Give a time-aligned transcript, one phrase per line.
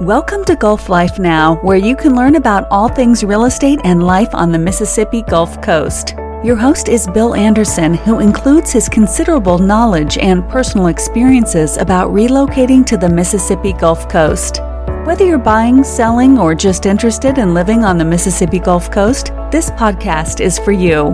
[0.00, 4.02] Welcome to Gulf Life Now, where you can learn about all things real estate and
[4.02, 6.14] life on the Mississippi Gulf Coast.
[6.42, 12.86] Your host is Bill Anderson, who includes his considerable knowledge and personal experiences about relocating
[12.86, 14.60] to the Mississippi Gulf Coast.
[15.04, 19.70] Whether you're buying, selling, or just interested in living on the Mississippi Gulf Coast, this
[19.72, 21.10] podcast is for you.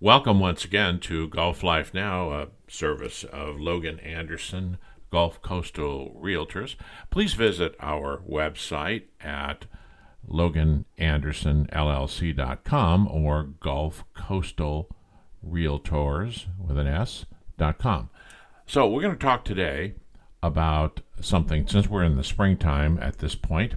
[0.00, 4.78] Welcome once again to Gulf Life Now, a service of Logan Anderson
[5.14, 6.74] Gulf Coastal Realtors.
[7.10, 9.66] Please visit our website at
[10.28, 14.88] loganandersonllc.com or Gulf Coastal
[15.48, 18.10] Realtors with an S dot com.
[18.66, 19.94] So we're going to talk today
[20.42, 23.74] about something since we're in the springtime at this point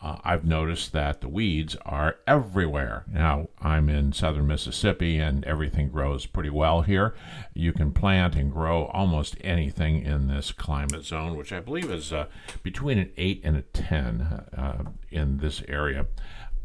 [0.00, 3.04] uh, I've noticed that the weeds are everywhere.
[3.10, 7.14] Now, I'm in southern Mississippi and everything grows pretty well here.
[7.52, 12.12] You can plant and grow almost anything in this climate zone, which I believe is
[12.12, 12.26] uh,
[12.62, 14.20] between an 8 and a 10
[14.56, 16.06] uh, in this area.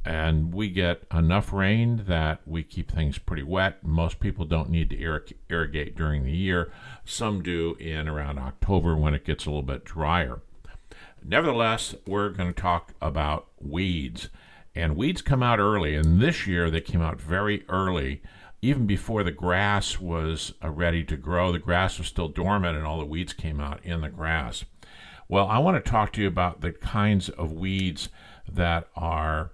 [0.05, 3.83] And we get enough rain that we keep things pretty wet.
[3.83, 6.71] Most people don't need to irrig- irrigate during the year.
[7.05, 10.41] Some do in around October when it gets a little bit drier.
[11.25, 14.29] Nevertheless, we're going to talk about weeds.
[14.75, 18.21] And weeds come out early, and this year they came out very early,
[18.61, 21.51] even before the grass was uh, ready to grow.
[21.51, 24.65] The grass was still dormant, and all the weeds came out in the grass.
[25.29, 28.09] Well, I want to talk to you about the kinds of weeds
[28.51, 29.51] that are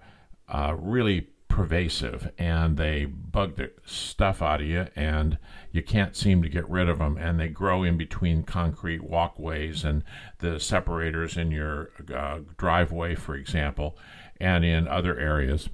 [0.48, 5.36] uh, really pervasive and they bug the stuff out of you and
[5.72, 9.84] you can't seem to get rid of them and they grow in between concrete walkways
[9.84, 10.02] and
[10.38, 13.98] the separators in your uh, driveway for example
[14.40, 15.68] and in other areas.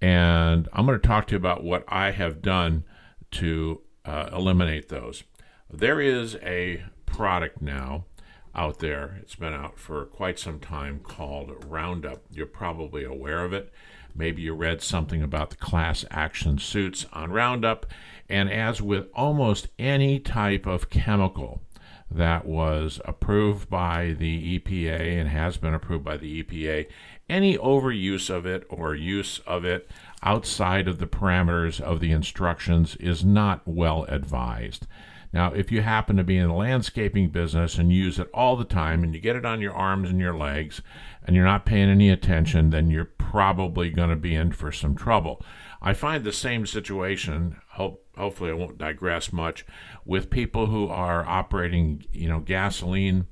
[0.00, 2.84] And i'm going to talk to you about what i have done
[3.32, 5.24] to uh, eliminate those.
[5.70, 8.06] There is a product now
[8.54, 9.18] out there.
[9.20, 12.22] It's been out for quite some time called roundup.
[12.30, 13.72] You're probably aware of it
[14.14, 17.86] Maybe you read something about the class action suits on Roundup.
[18.28, 21.62] And as with almost any type of chemical
[22.10, 26.86] that was approved by the EPA and has been approved by the EPA,
[27.28, 29.90] any overuse of it or use of it
[30.22, 34.86] outside of the parameters of the instructions is not well advised.
[35.32, 38.64] Now, if you happen to be in the landscaping business and use it all the
[38.64, 40.80] time and you get it on your arms and your legs
[41.24, 44.94] and you're not paying any attention, then you're probably going to be in for some
[44.94, 45.42] trouble.
[45.82, 49.66] I find the same situation, hope, hopefully I won't digress much,
[50.04, 53.26] with people who are operating, you know, gasoline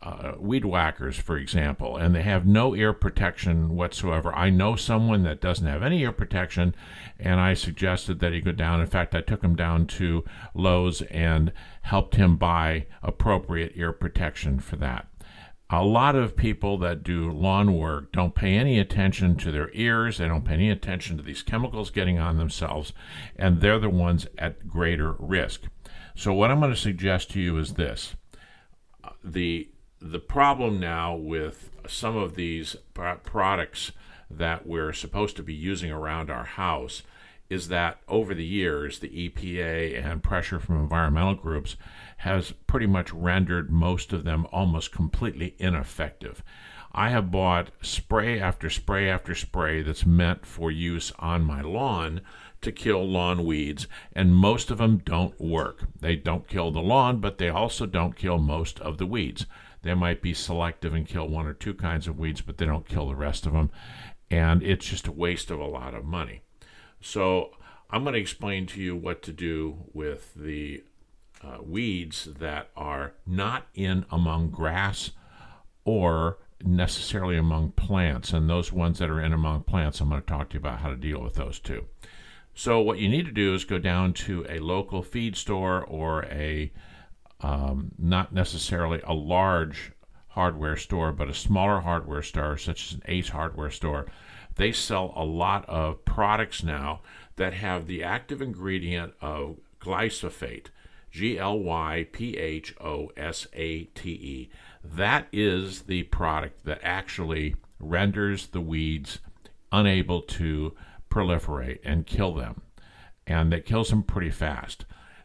[0.00, 4.32] uh, weed whackers, for example, and they have no ear protection whatsoever.
[4.32, 6.74] I know someone that doesn't have any ear protection,
[7.18, 8.80] and I suggested that he go down.
[8.80, 14.60] In fact, I took him down to Lowe's and helped him buy appropriate ear protection
[14.60, 15.08] for that.
[15.70, 20.18] A lot of people that do lawn work don't pay any attention to their ears,
[20.18, 22.92] they don't pay any attention to these chemicals getting on themselves,
[23.36, 25.64] and they're the ones at greater risk.
[26.14, 28.14] So, what I'm going to suggest to you is this
[29.22, 29.68] the
[30.00, 33.92] the problem now with some of these products
[34.30, 37.02] that we're supposed to be using around our house
[37.50, 41.76] is that over the years, the EPA and pressure from environmental groups
[42.18, 46.42] has pretty much rendered most of them almost completely ineffective.
[46.92, 52.20] I have bought spray after spray after spray that's meant for use on my lawn
[52.60, 55.84] to kill lawn weeds, and most of them don't work.
[56.00, 59.46] They don't kill the lawn, but they also don't kill most of the weeds.
[59.82, 62.88] They might be selective and kill one or two kinds of weeds, but they don't
[62.88, 63.70] kill the rest of them.
[64.30, 66.42] And it's just a waste of a lot of money.
[67.00, 67.50] So
[67.90, 70.82] I'm going to explain to you what to do with the
[71.42, 75.12] uh, weeds that are not in among grass
[75.84, 78.32] or necessarily among plants.
[78.32, 80.80] And those ones that are in among plants, I'm going to talk to you about
[80.80, 81.86] how to deal with those too.
[82.54, 86.24] So, what you need to do is go down to a local feed store or
[86.24, 86.72] a
[87.40, 89.92] um, not necessarily a large
[90.28, 94.06] hardware store, but a smaller hardware store, such as an Ace hardware store.
[94.56, 97.00] They sell a lot of products now
[97.36, 100.66] that have the active ingredient of glyphosate,
[101.10, 104.50] G L Y P H O S A T E.
[104.84, 109.20] That is the product that actually renders the weeds
[109.72, 110.74] unable to
[111.10, 112.62] proliferate and kill them.
[113.26, 114.84] And that kills them pretty fast.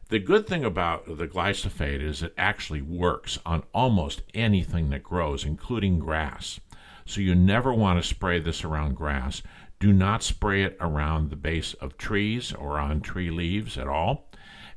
[0.10, 5.46] The good thing about the glyphosate is it actually works on almost anything that grows,
[5.46, 6.60] including grass.
[7.06, 9.42] So you never want to spray this around grass.
[9.80, 14.30] Do not spray it around the base of trees or on tree leaves at all.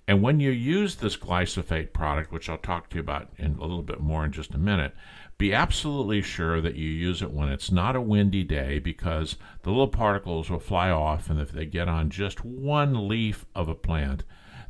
[0.08, 3.62] And when you use this glyphosate product, which I'll talk to you about in a
[3.62, 4.94] little bit more in just a minute,
[5.38, 9.70] be absolutely sure that you use it when it's not a windy day because the
[9.70, 13.74] little particles will fly off, and if they get on just one leaf of a
[13.74, 14.22] plant,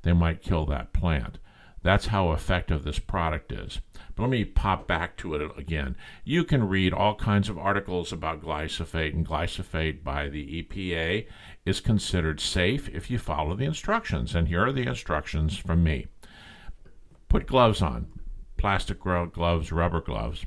[0.06, 1.38] they might kill that plant.
[1.82, 3.80] That's how effective this product is.
[4.14, 5.96] But let me pop back to it again.
[6.24, 11.26] You can read all kinds of articles about glyphosate, and glyphosate by the EPA
[11.64, 14.34] is considered safe if you follow the instructions.
[14.34, 16.06] And here are the instructions from me
[17.28, 18.06] put gloves on
[18.56, 20.46] plastic gloves, rubber gloves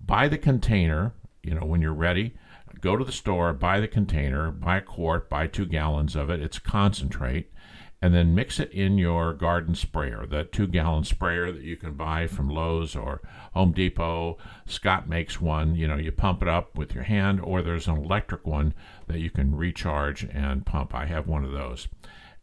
[0.00, 1.12] buy the container,
[1.42, 2.34] you know, when you're ready,
[2.80, 6.40] go to the store, buy the container, buy a quart, buy two gallons of it.
[6.40, 7.50] It's concentrate.
[8.02, 11.92] And then mix it in your garden sprayer, that two gallon sprayer that you can
[11.92, 13.20] buy from Lowe's or
[13.52, 14.38] Home Depot.
[14.64, 15.74] Scott makes one.
[15.74, 18.72] You know, you pump it up with your hand, or there's an electric one
[19.06, 20.94] that you can recharge and pump.
[20.94, 21.88] I have one of those.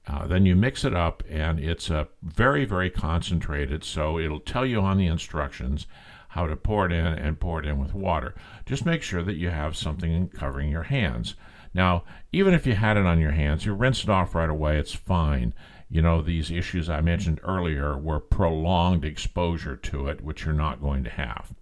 [0.06, 3.83] Uh, then you mix it up, and it's a very, very concentrated.
[3.83, 5.88] So it'll tell you on the instructions
[6.30, 8.36] how to pour it in and pour it in with water.
[8.65, 11.36] Just make sure that you have something covering your hands.
[11.77, 14.79] Now, even if you had it on your hands, you rinse it off right away,
[14.79, 15.53] it's fine.
[15.91, 20.81] You know, these issues I mentioned earlier were prolonged exposure to it, which you're not
[20.81, 21.53] going to have.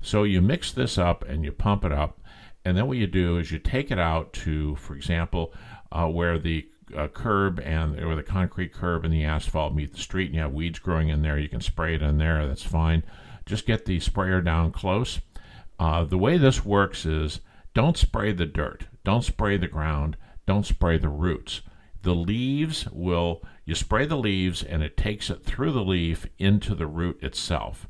[0.00, 2.22] So you mix this up and you pump it up,
[2.64, 5.52] and then what you do is you take it out to, for example,
[5.92, 6.66] uh, where the
[6.96, 10.40] uh, curb and or the concrete curb and the asphalt meet the street, and you
[10.40, 11.38] have weeds growing in there.
[11.38, 12.46] You can spray it in there.
[12.46, 13.02] That's fine.
[13.44, 15.20] Just get the sprayer down close.
[15.78, 17.40] Uh, the way this works is
[17.74, 20.16] don't spray the dirt, don't spray the ground,
[20.46, 21.62] don't spray the roots.
[22.02, 26.74] The leaves will, you spray the leaves and it takes it through the leaf into
[26.74, 27.88] the root itself.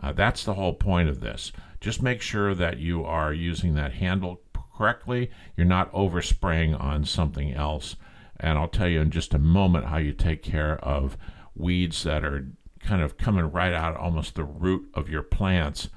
[0.00, 1.52] Uh, that's the whole point of this.
[1.80, 4.40] Just make sure that you are using that handle
[4.76, 5.30] correctly.
[5.56, 7.96] You're not overspraying on something else.
[8.40, 11.16] And I'll tell you in just a moment how you take care of
[11.54, 12.48] weeds that are
[12.80, 15.88] kind of coming right out almost the root of your plants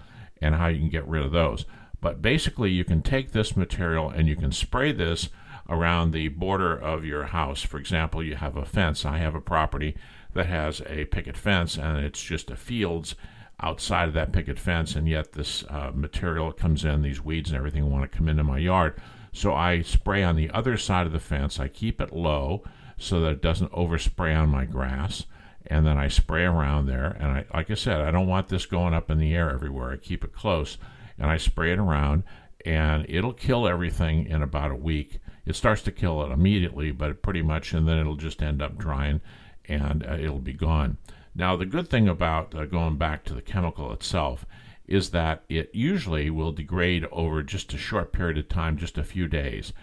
[0.41, 1.65] and how you can get rid of those.
[2.07, 5.27] But basically, you can take this material and you can spray this
[5.67, 7.63] around the border of your house.
[7.63, 9.03] For example, you have a fence.
[9.03, 9.93] I have a property
[10.33, 13.15] that has a picket fence and it's just a fields
[13.59, 17.57] outside of that picket fence, and yet this uh, material comes in, these weeds and
[17.57, 18.97] everything want to come into my yard.
[19.33, 21.59] So I spray on the other side of the fence.
[21.59, 22.63] I keep it low
[22.97, 25.25] so that it doesn't overspray on my grass
[25.69, 27.17] and then I spray around there.
[27.19, 29.91] And I, like I said, I don't want this going up in the air everywhere.
[29.91, 30.77] I keep it close,
[31.17, 32.23] and I spray it around,
[32.65, 35.19] and it'll kill everything in about a week.
[35.45, 38.77] It starts to kill it immediately, but pretty much, and then it'll just end up
[38.77, 39.21] drying,
[39.65, 40.97] and uh, it'll be gone.
[41.33, 44.45] Now, the good thing about uh, going back to the chemical itself
[44.87, 49.03] is that it usually will degrade over just a short period of time, just a
[49.03, 49.73] few days.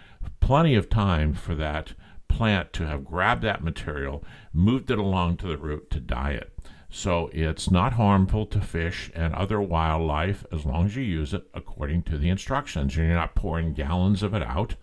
[0.41, 1.93] Plenty of time for that
[2.29, 6.53] plant to have grabbed that material, moved it along to the root to dye it.
[6.97, 11.43] So it's not harmful to fish and other wildlife as long as you use it
[11.53, 14.77] according to the instructions and you're not pouring gallons of it out.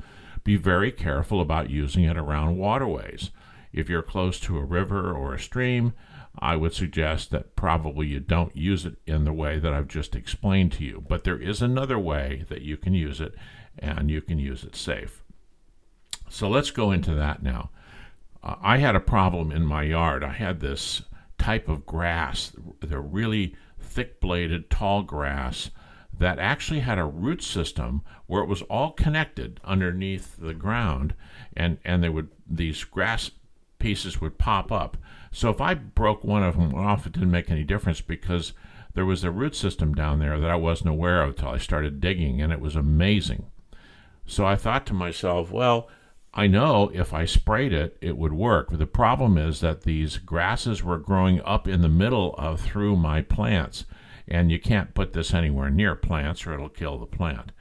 [0.44, 3.32] Be very careful about using it around waterways.
[3.72, 5.94] If you're close to a river or a stream,
[6.38, 10.14] I would suggest that probably you don't use it in the way that I've just
[10.14, 11.06] explained to you.
[11.08, 13.36] But there is another way that you can use it,
[13.80, 15.24] and you can use it safe.
[16.30, 17.70] So let's go into that now.
[18.44, 20.26] Uh, I had a problem in my yard.
[20.26, 21.04] I had this
[21.42, 22.52] type of grass,
[22.82, 25.72] the really thick bladed, tall grass
[26.16, 31.16] that actually had a root system where it was all connected underneath the ground
[31.58, 33.32] and, and they would these grass
[33.80, 34.98] pieces would pop up.
[35.32, 38.54] So if I broke one of them off, it didn't make any difference because
[38.94, 42.00] there was a root system down there that I wasn't aware of until I started
[42.00, 43.46] digging, and it was amazing.
[44.28, 45.88] So I thought to myself, well,
[46.34, 48.70] I know if I sprayed it, it would work.
[48.70, 52.96] But the problem is that these grasses were growing up in the middle of through
[52.96, 53.86] my plants,
[54.28, 57.52] and you can't put this anywhere near plants or it'll kill the plant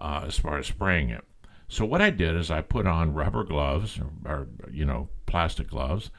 [0.00, 1.24] uh, as far as spraying it.
[1.68, 5.68] So what I did is I put on rubber gloves or, or you know plastic
[5.68, 6.10] gloves,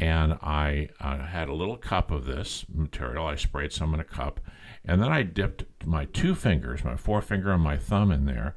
[0.00, 3.26] and I uh, had a little cup of this material.
[3.26, 4.40] I sprayed some in a cup,
[4.84, 8.56] and then I dipped my two fingers, my forefinger and my thumb in there,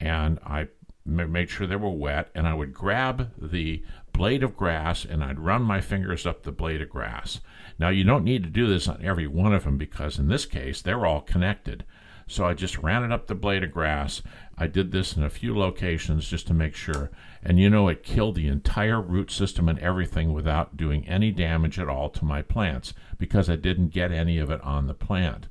[0.00, 0.68] and I
[1.06, 3.82] made sure they were wet, and I would grab the
[4.16, 7.40] blade of grass and I'd run my fingers up the blade of grass.
[7.78, 10.46] Now, you don't need to do this on every one of them because in this
[10.46, 11.84] case, they're all connected.
[12.26, 14.22] So I just ran it up the blade of grass.
[14.58, 17.10] I did this in a few locations just to make sure.
[17.42, 21.78] And you know, it killed the entire root system and everything without doing any damage
[21.78, 25.46] at all to my plants because I didn't get any of it on the plant.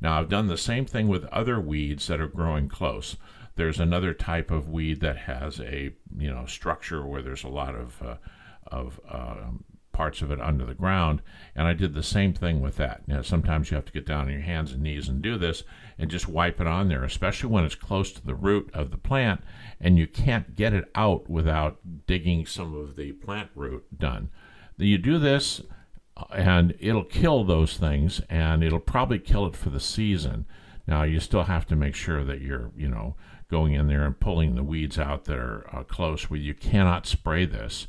[0.00, 3.16] Now, I've done the same thing with other weeds that are growing close.
[3.56, 7.74] There's another type of weed that has a you know structure where there's a lot
[7.74, 8.16] of uh,
[8.66, 9.36] of uh,
[9.96, 11.22] parts of it under the ground.
[11.54, 13.00] And I did the same thing with that.
[13.06, 15.38] You know, sometimes you have to get down on your hands and knees and do
[15.38, 15.64] this
[15.98, 18.98] and just wipe it on there, especially when it's close to the root of the
[18.98, 19.40] plant
[19.80, 24.28] and you can't get it out without digging some of the plant root done.
[24.76, 25.62] You do this
[26.30, 30.44] and it'll kill those things and it'll probably kill it for the season.
[30.86, 33.16] Now you still have to make sure that you're, you know,
[33.48, 36.30] going in there and pulling the weeds out that are uh, close.
[36.30, 37.86] Where you cannot spray this.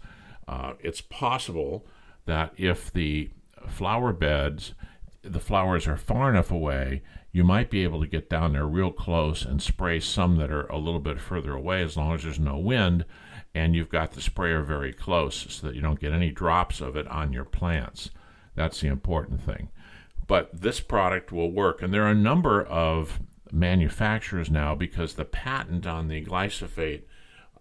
[0.48, 1.86] Uh, it's possible
[2.26, 3.30] that if the
[3.68, 4.74] flower beds,
[5.22, 8.92] the flowers are far enough away, you might be able to get down there real
[8.92, 12.40] close and spray some that are a little bit further away as long as there's
[12.40, 13.06] no wind
[13.58, 16.96] and you've got the sprayer very close so that you don't get any drops of
[16.96, 18.12] it on your plants.
[18.56, 19.70] That's the important thing.
[20.28, 23.20] But this product will work, and there are a number of
[23.51, 27.04] manufacturers now because the patent on the glyphosate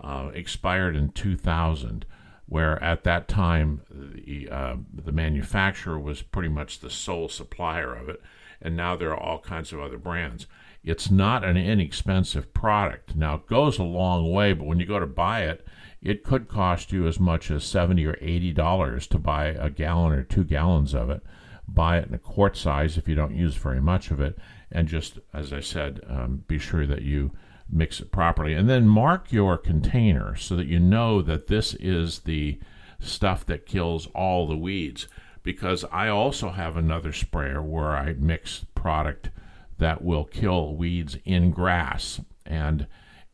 [0.00, 2.06] uh, expired in 2000
[2.48, 8.08] where at that time the, uh, the manufacturer was pretty much the sole supplier of
[8.08, 8.22] it,
[8.62, 10.46] and now there are all kinds of other brands.
[10.84, 13.16] It's not an inexpensive product.
[13.16, 15.66] Now, it goes a long way, but when you go to buy it,
[16.00, 20.12] it could cost you as much as 70 or 80 dollars to buy a gallon
[20.12, 21.22] or two gallons of it.
[21.68, 24.38] Buy it in a quart size if you don't use very much of it,
[24.70, 27.32] and just as I said, um, be sure that you
[27.70, 28.54] mix it properly.
[28.54, 32.58] And then mark your container so that you know that this is the
[33.00, 35.08] stuff that kills all the weeds.
[35.42, 39.30] Because I also have another sprayer where I mix product
[39.78, 42.20] that will kill weeds in grass.
[42.44, 42.86] And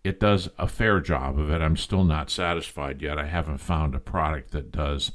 [0.05, 1.63] it does a fair job of it.
[1.63, 3.19] I'm still not satisfied yet.
[3.19, 5.13] I haven't found a product that does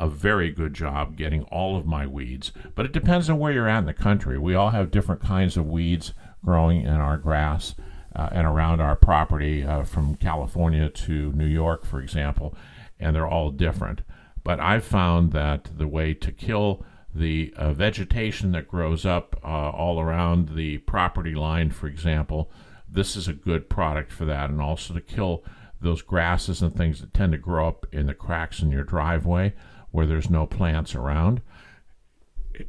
[0.00, 2.52] a very good job getting all of my weeds.
[2.74, 4.38] But it depends on where you're at in the country.
[4.38, 7.74] We all have different kinds of weeds growing in our grass
[8.16, 12.56] uh, and around our property uh, from California to New York, for example,
[12.98, 14.00] and they're all different.
[14.42, 19.70] But I've found that the way to kill the uh, vegetation that grows up uh,
[19.70, 22.50] all around the property line, for example,
[22.88, 25.44] this is a good product for that, and also to kill
[25.80, 29.52] those grasses and things that tend to grow up in the cracks in your driveway
[29.90, 31.40] where there's no plants around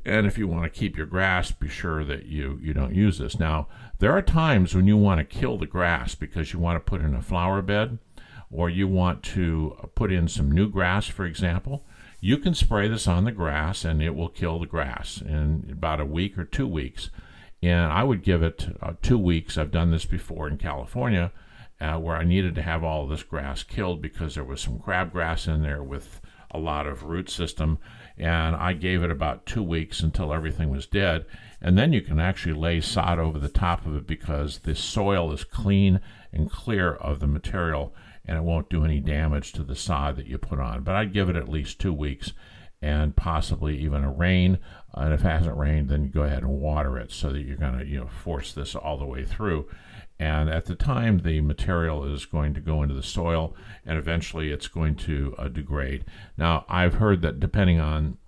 [0.06, 3.18] and if you want to keep your grass, be sure that you, you don't use
[3.18, 3.40] this.
[3.40, 3.68] Now,
[4.00, 7.02] there are times when you want to kill the grass because you want to put
[7.02, 8.00] in a flower bed
[8.50, 11.84] or you want to put in some new grass, for example.
[12.20, 16.00] You can spray this on the grass and it will kill the grass in about
[16.00, 17.10] a week or two weeks.
[17.64, 19.58] And I would give it uh, two weeks.
[19.58, 21.32] I've done this before in California
[21.80, 25.48] uh, where I needed to have all this grass killed because there was some crabgrass
[25.48, 27.80] in there with a lot of root system
[28.18, 31.26] and I gave it about two weeks until everything was dead.
[31.62, 35.32] And then you can actually lay sod over the top of it because the soil
[35.32, 36.00] is clean
[36.32, 37.94] and clear of the material
[38.26, 40.84] and it won't do any damage to the sod that you put on.
[40.84, 42.34] But I'd give it at least two weeks
[42.82, 44.60] and possibly even a rain.
[44.94, 47.78] And if it hasn't rained, then go ahead and water it so that you're going
[47.78, 49.68] to you know force this all the way through.
[50.22, 54.52] And at the time, the material is going to go into the soil and eventually
[54.52, 56.06] it's going to uh, degrade.
[56.38, 58.20] Now, I've heard that depending on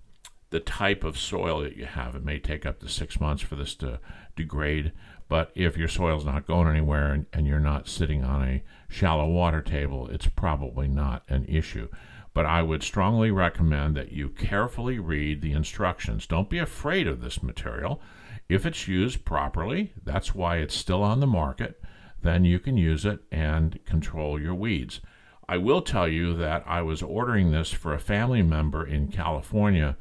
[0.49, 3.55] the type of soil that you have, it may take up to six months for
[3.55, 3.99] this to
[4.35, 4.91] degrade.
[5.29, 9.27] But if your soil's not going anywhere and, and you're not sitting on a shallow
[9.27, 11.89] water table, it's probably not an issue.
[12.33, 16.25] But I would strongly recommend that you carefully read the instructions.
[16.25, 18.01] Don't be afraid of this material.
[18.49, 21.81] If it's used properly, that's why it's still on the market,
[22.21, 25.01] then you can use it and control your weeds.
[25.47, 29.97] I will tell you that I was ordering this for a family member in California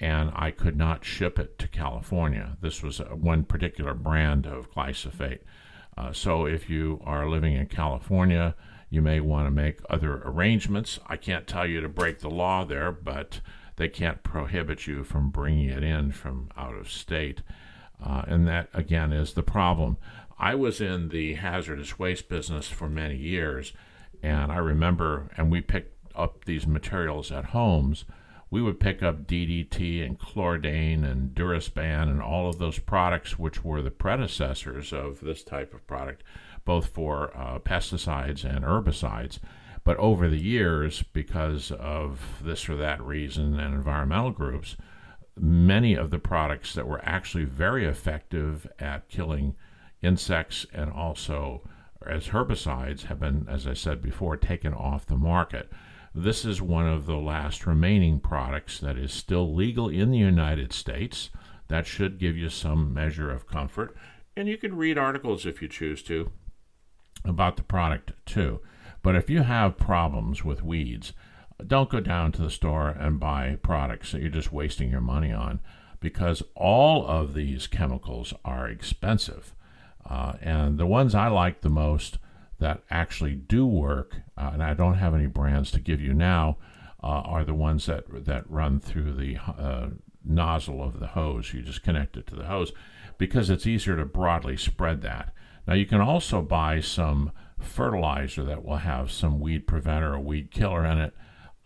[0.00, 2.56] and I could not ship it to California.
[2.60, 5.40] This was one particular brand of glyphosate.
[5.96, 8.54] Uh, so if you are living in California,
[8.90, 10.98] you may want to make other arrangements.
[11.06, 13.40] I can't tell you to break the law there, but
[13.76, 17.42] they can't prohibit you from bringing it in from out of state.
[18.02, 19.96] Uh, and that, again, is the problem.
[20.38, 23.72] I was in the hazardous waste business for many years,
[24.22, 28.04] and I remember, and we picked up these materials at homes.
[28.50, 33.64] We would pick up DDT and Chlordane and Dursban and all of those products, which
[33.64, 36.22] were the predecessors of this type of product,
[36.64, 39.38] both for uh, pesticides and herbicides.
[39.84, 44.76] But over the years, because of this or that reason and environmental groups,
[45.38, 49.54] many of the products that were actually very effective at killing
[50.02, 51.62] insects and also
[52.06, 55.70] as herbicides have been, as I said before, taken off the market.
[56.14, 60.72] This is one of the last remaining products that is still legal in the United
[60.72, 61.30] States.
[61.68, 63.96] That should give you some measure of comfort.
[64.36, 66.30] And you can read articles if you choose to
[67.24, 68.60] about the product too.
[69.02, 71.12] But if you have problems with weeds,
[71.68, 75.32] don't go down to the store and buy products that you're just wasting your money
[75.32, 75.60] on
[76.00, 79.54] because all of these chemicals are expensive.
[80.08, 82.18] Uh, and the ones I like the most
[82.58, 86.58] that actually do work, uh, and I don't have any brands to give you now,
[87.02, 89.88] uh, are the ones that that run through the uh,
[90.24, 91.52] nozzle of the hose.
[91.52, 92.72] You just connect it to the hose
[93.18, 95.32] because it's easier to broadly spread that.
[95.66, 100.50] Now you can also buy some fertilizer that will have some weed preventer or weed
[100.50, 101.14] killer in it.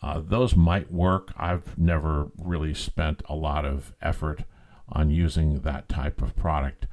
[0.02, 1.32] Uh, those might work.
[1.36, 4.44] I've never really spent a lot of effort
[4.88, 6.86] on using that type of product.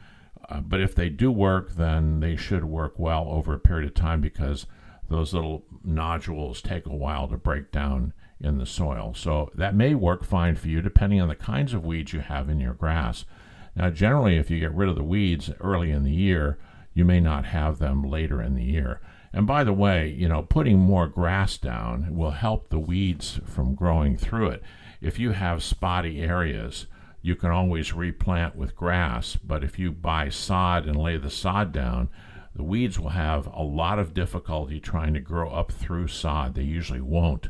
[0.49, 3.93] Uh, but if they do work, then they should work well over a period of
[3.93, 4.65] time because
[5.09, 9.13] those little nodules take a while to break down in the soil.
[9.15, 12.49] So that may work fine for you depending on the kinds of weeds you have
[12.49, 13.25] in your grass.
[13.75, 16.57] Now, generally, if you get rid of the weeds early in the year,
[16.93, 19.01] you may not have them later in the year.
[19.33, 23.73] And by the way, you know, putting more grass down will help the weeds from
[23.73, 24.63] growing through it.
[25.01, 26.85] If you have spotty areas,
[27.23, 31.71] you can always replant with grass, but if you buy sod and lay the sod
[31.71, 32.09] down,
[32.55, 36.53] the weeds will have a lot of difficulty trying to grow up through sod.
[36.53, 37.49] They usually won't.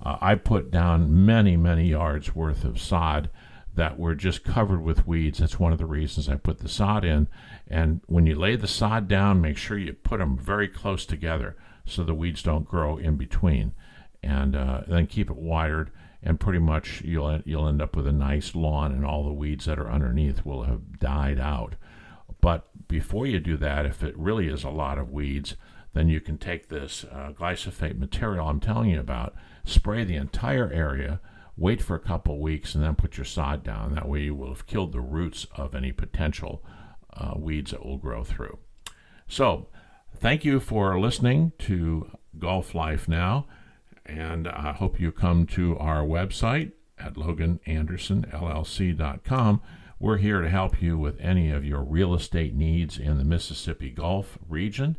[0.00, 3.30] Uh, I put down many, many yards worth of sod
[3.74, 5.38] that were just covered with weeds.
[5.38, 7.28] That's one of the reasons I put the sod in.
[7.68, 11.56] And when you lay the sod down, make sure you put them very close together
[11.84, 13.74] so the weeds don't grow in between.
[14.22, 15.90] And uh, then keep it wired,
[16.22, 19.66] and pretty much you'll you'll end up with a nice lawn, and all the weeds
[19.66, 21.74] that are underneath will have died out.
[22.40, 25.56] But before you do that, if it really is a lot of weeds,
[25.92, 30.70] then you can take this uh, glyphosate material I'm telling you about, spray the entire
[30.72, 31.20] area
[31.56, 33.94] wait for a couple weeks, and then put your sod down.
[33.94, 36.64] That way, you will have killed the roots of any potential
[37.14, 38.58] uh, weeds that will grow through.
[39.28, 39.68] So,
[40.14, 43.46] thank you for listening to Gulf Life Now,
[44.04, 49.62] and I hope you come to our website at loganandersonllc.com.
[50.00, 53.88] We're here to help you with any of your real estate needs in the Mississippi
[53.90, 54.96] Gulf region.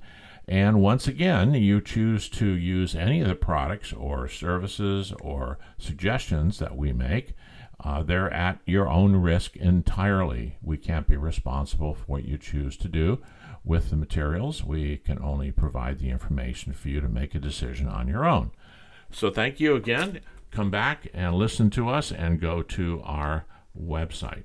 [0.48, 6.60] And once again, you choose to use any of the products or services or suggestions
[6.60, 7.34] that we make.
[7.84, 10.58] Uh, they're at your own risk entirely.
[10.62, 13.20] We can't be responsible for what you choose to do
[13.64, 14.64] with the materials.
[14.64, 18.52] We can only provide the information for you to make a decision on your own.
[19.12, 20.22] So, thank you again.
[20.52, 23.46] Come back and listen to us and go to our
[23.80, 24.44] website.